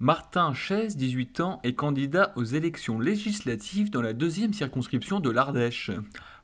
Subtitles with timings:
[0.00, 5.90] Martin Chaise, 18 ans, est candidat aux élections législatives dans la deuxième circonscription de l'Ardèche.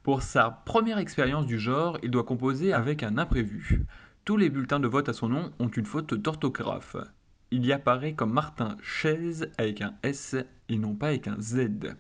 [0.03, 3.87] Pour sa première expérience du genre, il doit composer avec un imprévu.
[4.25, 6.97] Tous les bulletins de vote à son nom ont une faute d'orthographe.
[7.53, 10.35] Il y apparaît comme Martin Chaise avec un S
[10.69, 11.95] et non pas avec un Z.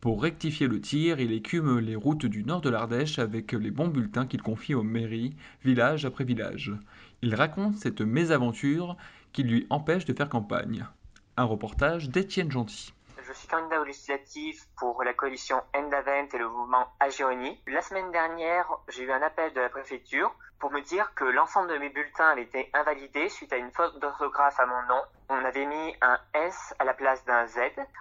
[0.00, 3.88] Pour rectifier le tir, il écume les routes du nord de l'Ardèche avec les bons
[3.88, 6.72] bulletins qu'il confie aux mairies, village après village.
[7.20, 8.96] Il raconte cette mésaventure
[9.34, 10.86] qui lui empêche de faire campagne.
[11.36, 12.94] Un reportage d'Étienne Gentil.
[13.40, 17.58] Suis candidat aux législatives pour la coalition Endavent et le mouvement Agironi.
[17.68, 21.68] La semaine dernière, j'ai eu un appel de la préfecture pour me dire que l'ensemble
[21.68, 25.00] de mes bulletins avaient été invalidés suite à une faute d'orthographe à mon nom.
[25.30, 27.60] On avait mis un S à la place d'un Z.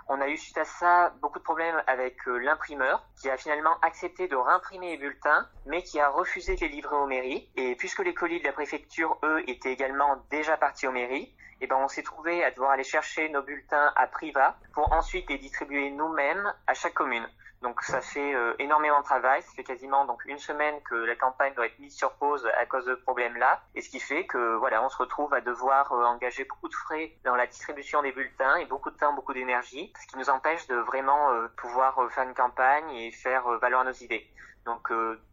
[0.10, 3.80] On a eu suite à ça beaucoup de problèmes avec euh, l'imprimeur qui a finalement
[3.82, 7.50] accepté de réimprimer les bulletins mais qui a refusé de les livrer aux mairies.
[7.56, 11.68] Et puisque les colis de la préfecture, eux, étaient également déjà partis aux mairies, et
[11.68, 15.38] ben on s'est trouvé à devoir aller chercher nos bulletins à Priva pour ensuite les
[15.38, 17.28] distribuer nous-mêmes à chaque commune.
[17.62, 21.16] Donc ça fait euh, énormément de travail, ça fait quasiment donc une semaine que la
[21.16, 24.26] campagne doit être mise sur pause à cause de ce problème-là, et ce qui fait
[24.26, 28.02] que voilà, on se retrouve à devoir euh, engager beaucoup de frais dans la distribution
[28.02, 31.50] des bulletins et beaucoup de temps, beaucoup d'énergie, ce qui nous empêche de vraiment euh,
[31.58, 34.26] pouvoir faire une campagne et faire valoir nos idées.
[34.66, 34.92] Donc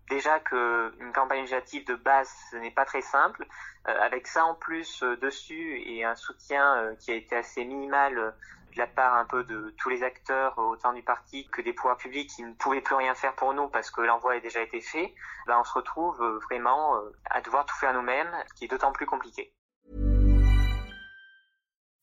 [0.08, 3.44] déjà que une campagne législative de base ce n'est pas très simple,
[3.84, 8.34] avec ça en plus dessus et un soutien qui a été assez minimal
[8.76, 11.97] de la part un peu de tous les acteurs, autant du parti que des pouvoirs
[11.97, 14.81] publics qui ne pouvaient plus rien faire pour nous parce que l'envoi a déjà été
[14.81, 15.14] fait,
[15.47, 17.00] ben on se retrouve vraiment
[17.31, 19.53] à devoir tout faire nous-mêmes, ce qui est d'autant plus compliqué.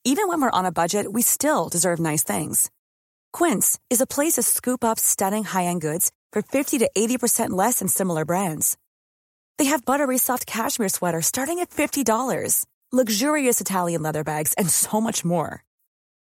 [0.06, 2.70] Even when we're on a budget, we still deserve nice things.
[3.32, 7.80] Quince is a place to scoop up stunning high-end goods for 50 to 80% less
[7.80, 8.78] than similar brands.
[9.58, 15.00] They have buttery soft cashmere sweaters starting at $50, luxurious Italian leather bags, and so
[15.00, 15.64] much more.